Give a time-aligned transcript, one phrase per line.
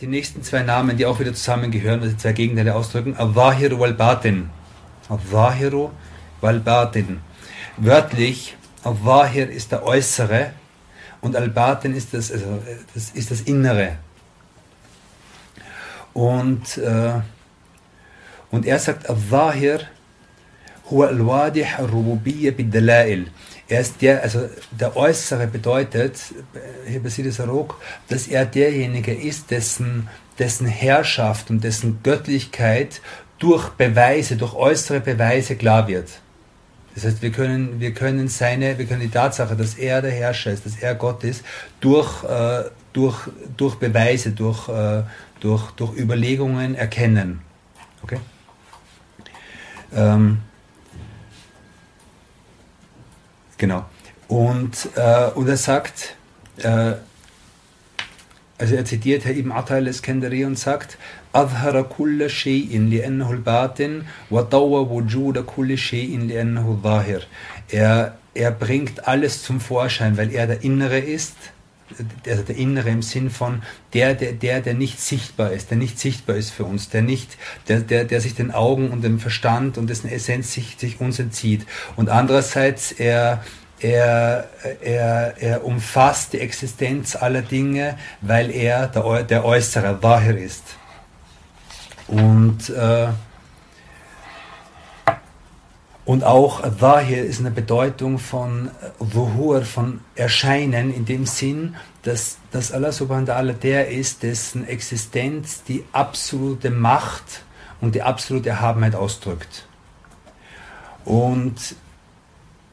[0.00, 4.50] Die nächsten zwei Namen, die auch wieder zusammengehören, also zwei Gegenteile ausdrücken, Al-Zahiru wal-Batin.
[5.08, 5.90] Al-Zahiru
[6.40, 7.20] wal-Batin.
[7.78, 10.52] Wörtlich, Al-Zahir ist der Äußere
[11.20, 12.62] und Al-Batin ist das, also,
[12.94, 13.96] das, ist das Innere.
[16.20, 17.12] Und, äh,
[18.50, 19.80] und er sagt, Al-Zahir
[20.90, 23.28] huwa al-wadih al-rububiyya bid-dalail.
[23.68, 26.20] Er ist der, also der Äußere bedeutet,
[26.86, 33.00] hier bei Sidis Arok, dass er derjenige ist, dessen, dessen Herrschaft und dessen Göttlichkeit
[33.38, 36.08] durch Beweise, durch äußere Beweise klar wird.
[36.94, 40.50] Das heißt, wir können, wir können seine, wir können die Tatsache, dass er der Herrscher
[40.50, 41.42] ist, dass er Gott ist,
[41.80, 43.16] durch, äh, durch,
[43.56, 45.02] durch Beweise, durch, äh,
[45.39, 47.41] durch, durch Überlegungen erkennen.
[48.03, 48.19] Okay?
[49.93, 50.39] Ähm,
[53.57, 53.85] genau.
[54.27, 56.15] Und, äh, und er sagt,
[56.57, 56.93] äh,
[58.57, 60.97] also er zitiert Herr Ibn Atta al-Iskandari und sagt,
[61.35, 67.27] أظهر كل شيء لأنه الباطن وضوى وجود كل شيء لأنه الظاهر.
[67.71, 71.35] Er, er bringt alles zum Vorschein, weil er der Innere ist,
[72.26, 75.98] also der Innere im Sinn von der, der, der, der nicht sichtbar ist, der nicht
[75.98, 77.36] sichtbar ist für uns, der nicht,
[77.68, 81.18] der, der, der sich den Augen und dem Verstand und dessen Essenz sich, sich uns
[81.18, 81.66] entzieht.
[81.96, 83.44] Und andererseits er,
[83.80, 84.48] er,
[84.82, 90.64] er, er umfasst die Existenz aller Dinge, weil er der, der Äußere, Wahir ist.
[92.06, 93.08] Und, äh,
[96.10, 102.72] und auch Wahir ist eine Bedeutung von Wuhur, von Erscheinen, in dem Sinn, dass, dass
[102.72, 107.44] Allah subhanahu wa ta'ala der ist, dessen Existenz die absolute Macht
[107.80, 109.68] und die absolute Erhabenheit ausdrückt.
[111.04, 111.76] Und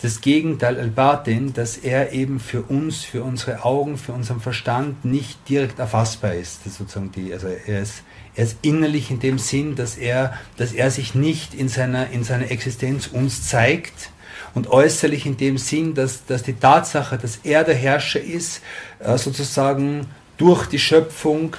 [0.00, 5.48] das Gegenteil Al-Batin, dass er eben für uns, für unsere Augen, für unseren Verstand nicht
[5.48, 6.60] direkt erfassbar ist.
[6.60, 8.02] Das ist sozusagen die, also er ist,
[8.36, 12.22] er ist innerlich in dem Sinn, dass er, dass er sich nicht in seiner, in
[12.22, 14.10] seiner Existenz uns zeigt
[14.54, 18.62] und äußerlich in dem Sinn, dass, dass die Tatsache, dass er der Herrscher ist,
[19.00, 20.06] äh, sozusagen
[20.36, 21.56] durch die Schöpfung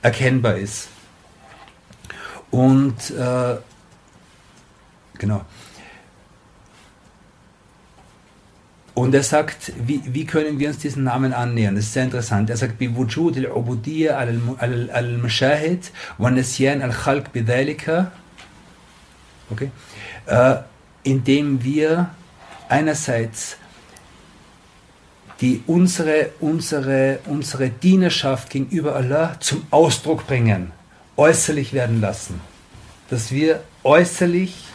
[0.00, 0.88] erkennbar ist.
[2.50, 3.56] Und äh,
[5.18, 5.44] genau.
[8.93, 11.75] Und er sagt, wie, wie können wir uns diesen Namen annähern?
[11.75, 12.49] Das ist sehr interessant.
[12.49, 14.31] Er sagt, بوجود العبودية على
[14.99, 15.85] المشاهد
[16.19, 18.07] ونسيان الخلق بذلك
[19.51, 19.71] okay?
[20.25, 20.55] Äh,
[21.03, 22.09] indem wir
[22.67, 23.57] einerseits
[25.41, 30.71] die unsere, unsere, unsere Dienerschaft gegenüber Allah zum Ausdruck bringen,
[31.15, 32.41] äußerlich werden lassen.
[33.09, 34.65] Dass wir äußerlich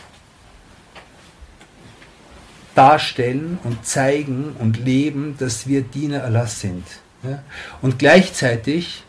[2.80, 6.86] darstellen und zeigen und leben, dass wir Diener Allahs sind.
[7.24, 7.44] Ja?
[7.82, 9.04] Und gleichzeitig,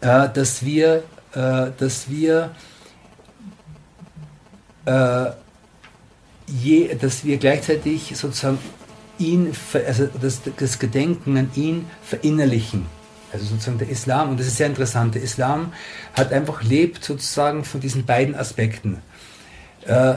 [0.00, 1.04] äh, dass wir,
[1.34, 2.50] äh, dass wir,
[4.86, 5.26] äh,
[6.48, 8.58] je, dass wir gleichzeitig sozusagen
[9.20, 12.86] ihn, also das, das Gedenken an ihn verinnerlichen.
[13.32, 15.72] Also sozusagen der Islam, und das ist sehr interessant, der Islam
[16.14, 19.00] hat einfach lebt sozusagen von diesen beiden Aspekten.
[19.86, 20.16] Äh,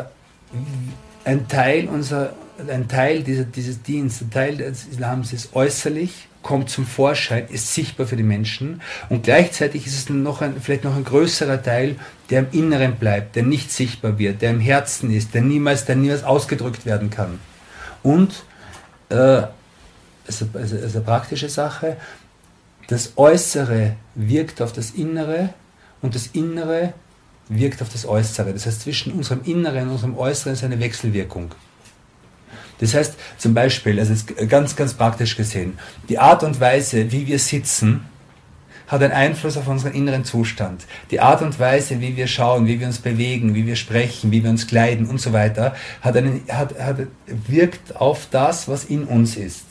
[1.28, 2.34] ein Teil unserer,
[2.70, 7.74] ein Teil dieser, dieses Dienstes, ein Teil des Islams ist äußerlich, kommt zum Vorschein, ist
[7.74, 11.98] sichtbar für die Menschen und gleichzeitig ist es noch ein, vielleicht noch ein größerer Teil,
[12.30, 15.98] der im Inneren bleibt, der nicht sichtbar wird, der im Herzen ist, der niemals, der
[15.98, 17.40] niemals ausgedrückt werden kann.
[18.04, 18.44] Und
[19.10, 21.98] äh, also, also, also eine praktische Sache,
[22.88, 25.50] das Äußere wirkt auf das Innere
[26.02, 26.94] und das Innere
[27.50, 28.54] wirkt auf das Äußere.
[28.54, 31.52] Das heißt, zwischen unserem Inneren und unserem Äußeren ist eine Wechselwirkung.
[32.80, 34.14] Das heißt zum Beispiel, also
[34.48, 38.06] ganz, ganz praktisch gesehen, die Art und Weise, wie wir sitzen,
[38.88, 40.86] hat einen Einfluss auf unseren inneren Zustand.
[41.12, 44.44] Die Art und Weise, wie wir schauen, wie wir uns bewegen, wie wir sprechen, wie
[44.44, 49.04] wir uns kleiden und so weiter, hat einen, hat, hat, wirkt auf das, was in
[49.04, 49.66] uns ist.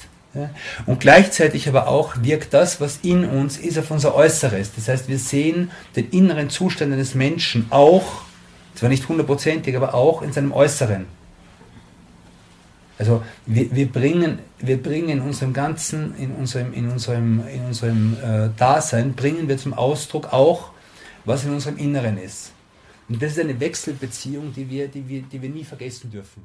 [0.87, 4.73] Und gleichzeitig aber auch wirkt das, was in uns ist, auf unser Äußeres.
[4.75, 8.23] Das heißt, wir sehen den inneren Zustand eines Menschen auch,
[8.75, 11.07] zwar nicht hundertprozentig, aber auch in seinem Äußeren.
[12.99, 18.17] Also wir, wir, bringen, wir bringen in unserem ganzen, in unserem, in unserem, in unserem
[18.23, 20.71] äh, Dasein, bringen wir zum Ausdruck auch,
[21.25, 22.53] was in unserem Inneren ist.
[23.09, 26.43] Und das ist eine Wechselbeziehung, die wir, die wir, die wir nie vergessen dürfen.